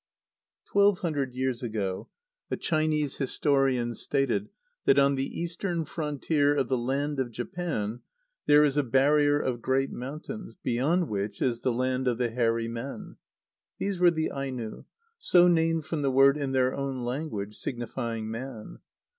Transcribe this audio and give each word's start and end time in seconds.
Twelve 0.67 1.01
hundred 1.01 1.35
years 1.35 1.61
ago 1.61 2.09
a 2.49 2.57
Chinese 2.57 3.17
historian 3.17 3.93
stated 3.93 4.49
that 4.85 4.97
"on 4.97 5.13
the 5.13 5.27
eastern 5.39 5.85
frontier 5.85 6.55
of 6.55 6.69
the 6.69 6.77
land 6.79 7.19
of 7.19 7.29
Japan 7.29 8.01
there 8.47 8.65
is 8.65 8.77
a 8.77 8.81
barrier 8.83 9.39
of 9.39 9.61
great 9.61 9.91
mountains, 9.91 10.55
beyond 10.63 11.07
which 11.07 11.39
is 11.39 11.61
the 11.61 11.71
land 11.71 12.07
of 12.07 12.17
the 12.17 12.31
Hairy 12.31 12.67
Men." 12.67 13.17
These 13.77 13.99
were 13.99 14.09
the 14.09 14.31
Aino, 14.31 14.87
so 15.19 15.47
named 15.47 15.85
from 15.85 16.01
the 16.01 16.09
word 16.09 16.35
in 16.35 16.51
their 16.51 16.73
own 16.75 17.03
language 17.05 17.55
signifying 17.55 18.27
"man." 18.27 18.79